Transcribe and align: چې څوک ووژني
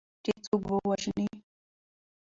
چې 0.23 0.31
څوک 0.45 0.61
ووژني 0.69 1.27